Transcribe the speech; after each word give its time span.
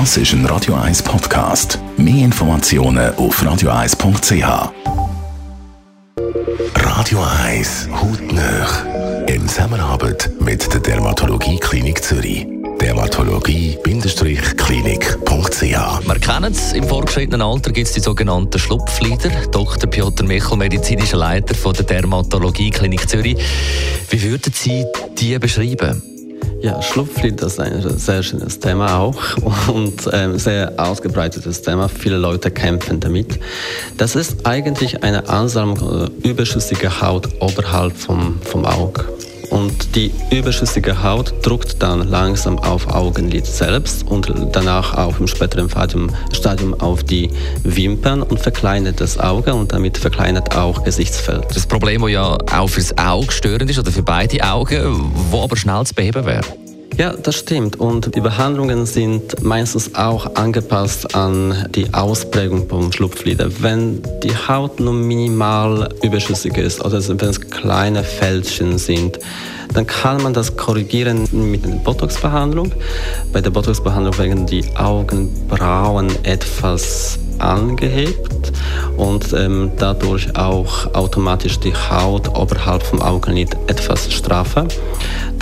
Das 0.00 0.16
ist 0.16 0.32
ein 0.32 0.44
Radio 0.46 0.74
1 0.74 1.04
Podcast. 1.04 1.78
Mehr 1.96 2.24
Informationen 2.24 3.14
auf 3.14 3.40
radio1.ch. 3.40 4.72
Radio 6.74 7.24
1 7.44 7.88
Hautnöch. 7.92 8.84
In 9.28 9.48
Zusammenarbeit 9.48 10.32
mit 10.40 10.74
der 10.74 10.80
Dermatologie 10.80 11.60
Klinik 11.60 12.02
Zürich. 12.02 12.44
Dermatologie-klinik.ch 12.80 15.62
Wir 15.62 16.18
kennen 16.18 16.52
es, 16.52 16.72
im 16.72 16.82
vorgeschrittenen 16.82 17.42
Alter 17.42 17.70
gibt 17.70 17.86
es 17.86 17.94
die 17.94 18.00
sogenannten 18.00 18.58
Schlupflieder. 18.58 19.30
Dr. 19.52 19.88
Piotr 19.88 20.24
Michel, 20.24 20.56
medizinischer 20.56 21.18
Leiter 21.18 21.54
von 21.54 21.72
der 21.72 21.84
Dermatologie 21.84 22.70
Klinik 22.70 23.08
Zürich. 23.08 23.36
Wie 24.10 24.22
würden 24.24 24.52
Sie 24.52 24.84
die 25.16 25.38
beschreiben? 25.38 26.13
Ja, 26.64 26.80
Schlupflied 26.80 27.42
ist 27.42 27.60
ein 27.60 27.98
sehr 27.98 28.22
schönes 28.22 28.58
Thema 28.58 28.98
auch 28.98 29.36
und 29.68 30.08
ähm, 30.14 30.38
sehr 30.38 30.72
ausgebreitetes 30.78 31.60
Thema. 31.60 31.90
Viele 31.90 32.16
Leute 32.16 32.50
kämpfen 32.50 33.00
damit. 33.00 33.38
Das 33.98 34.16
ist 34.16 34.46
eigentlich 34.46 35.02
eine 35.02 35.28
Ansammlung 35.28 36.08
äh, 36.24 36.26
überschüssiger 36.26 37.02
Haut 37.02 37.28
oberhalb 37.40 37.94
vom, 37.94 38.40
vom 38.40 38.64
Auge 38.64 39.04
und 39.54 39.94
die 39.94 40.10
überschüssige 40.32 41.04
Haut 41.04 41.32
druckt 41.42 41.80
dann 41.80 42.08
langsam 42.08 42.58
auf 42.58 42.88
Augenlid 42.88 43.46
selbst 43.46 44.04
und 44.04 44.32
danach 44.50 44.94
auch 44.94 45.20
im 45.20 45.28
späteren 45.28 45.70
Stadium 46.32 46.74
auf 46.80 47.04
die 47.04 47.30
Wimpern 47.62 48.22
und 48.22 48.40
verkleinert 48.40 49.00
das 49.00 49.16
Auge 49.16 49.54
und 49.54 49.72
damit 49.72 49.96
verkleinert 49.96 50.56
auch 50.56 50.82
Gesichtsfeld. 50.82 51.46
Das 51.54 51.66
Problem, 51.68 52.02
das 52.02 52.10
ja 52.10 52.36
auch 52.52 52.68
fürs 52.68 52.98
Auge 52.98 53.30
störend 53.30 53.70
ist 53.70 53.78
oder 53.78 53.92
für 53.92 54.02
beide 54.02 54.42
Augen, 54.42 55.12
wo 55.30 55.44
aber 55.44 55.56
schnell 55.56 55.86
zu 55.86 55.94
beheben 55.94 56.26
wäre. 56.26 56.63
Ja, 56.96 57.12
das 57.12 57.34
stimmt. 57.34 57.80
Und 57.80 58.14
die 58.14 58.20
Behandlungen 58.20 58.86
sind 58.86 59.42
meistens 59.42 59.96
auch 59.96 60.36
angepasst 60.36 61.16
an 61.16 61.66
die 61.74 61.92
Ausprägung 61.92 62.68
vom 62.68 62.92
Schlupflider. 62.92 63.50
Wenn 63.60 64.00
die 64.22 64.34
Haut 64.34 64.78
nur 64.78 64.92
minimal 64.92 65.92
überschüssig 66.04 66.56
ist 66.56 66.84
oder 66.84 67.02
wenn 67.08 67.28
es 67.28 67.40
kleine 67.40 68.04
Fältchen 68.04 68.78
sind, 68.78 69.18
dann 69.72 69.88
kann 69.88 70.22
man 70.22 70.34
das 70.34 70.56
korrigieren 70.56 71.26
mit 71.32 71.66
einer 71.66 71.76
Botox-Behandlung. 71.76 72.70
Bei 73.32 73.40
der 73.40 73.50
Botox-Behandlung 73.50 74.16
werden 74.16 74.46
die 74.46 74.64
Augenbrauen 74.76 76.12
etwas 76.24 77.18
angehebt 77.38 78.52
und 78.96 79.32
ähm, 79.32 79.72
dadurch 79.78 80.36
auch 80.36 80.94
automatisch 80.94 81.58
die 81.58 81.74
Haut 81.74 82.28
oberhalb 82.36 82.82
vom 82.84 83.02
Augenlid 83.02 83.50
etwas 83.66 84.12
straffer. 84.12 84.66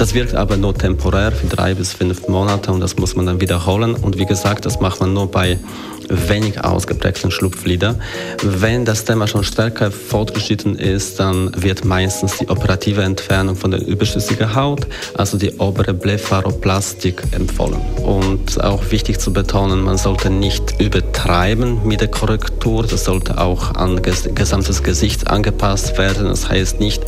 Das 0.02 0.14
wirkt 0.14 0.34
aber 0.34 0.56
nur 0.56 0.74
temporär 0.74 1.30
für 1.30 1.46
drei 1.46 1.74
bis 1.74 1.92
fünf 1.92 2.26
Monate 2.26 2.72
und 2.72 2.80
das 2.80 2.96
muss 2.96 3.14
man 3.14 3.24
dann 3.24 3.40
wiederholen. 3.40 3.94
Und 3.94 4.18
wie 4.18 4.26
gesagt, 4.26 4.66
das 4.66 4.80
macht 4.80 4.98
man 4.98 5.12
nur 5.12 5.30
bei 5.30 5.60
wenig 6.08 6.62
ausgeprägten 6.62 7.30
Schlupflider. 7.30 7.96
Wenn 8.42 8.84
das 8.84 9.04
Thema 9.04 9.26
schon 9.26 9.44
stärker 9.44 9.90
fortgeschritten 9.90 10.76
ist, 10.76 11.20
dann 11.20 11.50
wird 11.62 11.84
meistens 11.84 12.38
die 12.38 12.48
operative 12.48 13.02
Entfernung 13.02 13.56
von 13.56 13.70
der 13.70 13.86
überschüssigen 13.86 14.54
Haut, 14.54 14.86
also 15.14 15.38
die 15.38 15.52
obere 15.58 15.94
Blepharoplastik, 15.94 17.22
empfohlen. 17.32 17.80
Und 18.02 18.62
auch 18.62 18.90
wichtig 18.90 19.20
zu 19.20 19.32
betonen, 19.32 19.82
man 19.82 19.96
sollte 19.96 20.30
nicht 20.30 20.80
übertreiben 20.80 21.86
mit 21.86 22.00
der 22.00 22.08
Korrektur. 22.08 22.84
Das 22.84 23.04
sollte 23.04 23.38
auch 23.38 23.74
an 23.74 24.02
das 24.02 24.28
gesamtes 24.34 24.82
Gesicht 24.82 25.28
angepasst 25.28 25.96
werden. 25.98 26.26
Das 26.26 26.48
heißt 26.48 26.80
nicht, 26.80 27.02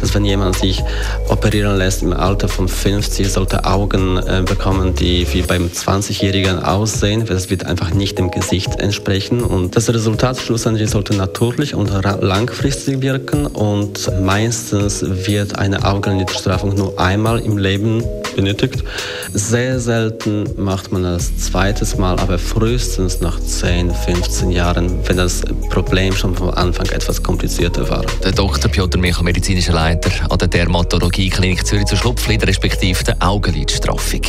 dass 0.00 0.14
wenn 0.14 0.24
jemand 0.24 0.56
sich 0.56 0.82
operieren 1.28 1.78
lässt 1.78 2.02
im 2.02 2.12
Alter 2.12 2.48
von 2.48 2.68
50, 2.68 3.30
sollte 3.30 3.64
Augen 3.64 4.16
äh, 4.18 4.42
bekommen, 4.44 4.94
die 4.94 5.26
wie 5.32 5.42
beim 5.42 5.68
20-Jährigen 5.68 6.62
aussehen. 6.62 7.24
Das 7.24 7.50
wird 7.50 7.64
einfach 7.66 7.94
nicht 7.94 8.18
dem 8.18 8.30
Gesicht 8.30 8.39
entsprechen. 8.80 9.42
Und 9.42 9.76
das 9.76 9.88
Resultat 9.88 10.38
schlussendlich 10.38 10.90
sollte 10.90 11.14
natürlich 11.14 11.74
und 11.74 11.90
langfristig 12.20 13.00
wirken. 13.00 13.46
Und 13.46 14.10
meistens 14.22 15.04
wird 15.26 15.58
eine 15.58 15.84
Augenlidstraffung 15.84 16.74
nur 16.74 16.98
einmal 16.98 17.40
im 17.40 17.58
Leben 17.58 18.02
benötigt. 18.34 18.82
Sehr 19.32 19.80
selten 19.80 20.44
macht 20.56 20.92
man 20.92 21.02
das 21.02 21.36
zweites 21.36 21.96
Mal, 21.96 22.18
aber 22.18 22.38
frühestens 22.38 23.20
nach 23.20 23.40
10, 23.40 23.92
15 23.92 24.50
Jahren, 24.50 24.98
wenn 25.06 25.16
das 25.16 25.42
Problem 25.70 26.14
schon 26.14 26.34
vom 26.34 26.50
Anfang 26.50 26.86
etwas 26.86 27.22
komplizierter 27.22 27.88
war. 27.88 28.04
Der 28.24 28.32
Dr. 28.32 28.70
Piotr 28.70 28.98
Michel, 28.98 29.24
medizinischer 29.24 29.72
Leiter 29.72 30.10
an 30.30 30.38
der 30.38 30.48
Dermatologie 30.48 31.28
Klinik 31.28 31.66
Zürich 31.66 31.86
zur 31.86 31.98
Schlupflider 31.98 32.46
respektive 32.46 33.02
der 33.04 33.16
Augenlidstraffung. 33.20 34.22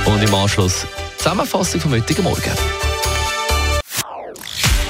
und 0.06 0.24
im 0.24 0.34
Anschluss 0.34 0.88
Zusammenfassung 1.18 1.82
vom 1.82 1.92
heutigen 1.92 2.24
Morgen. 2.24 2.52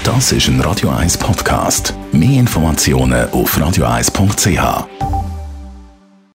Das 0.04 0.32
ist 0.32 0.48
ein 0.48 0.62
Radio 0.62 0.90
1 0.90 1.18
Podcast. 1.18 1.96
Mehr 2.12 2.40
Informationen 2.40 3.28
auf 3.32 3.58
radio1.ch. 3.58 5.15